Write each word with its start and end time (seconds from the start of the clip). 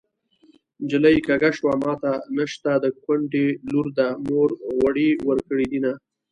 نجلۍ 0.83 1.17
کږه 1.27 1.49
شوه 1.57 1.73
ماته 1.83 2.11
نشته 2.37 2.71
د 2.83 2.85
کونډې 3.03 3.47
لور 3.71 3.87
ده 3.97 4.07
مور 4.27 4.49
غوړي 4.75 5.09
ورکړې 5.27 5.65
دينه 5.71 5.91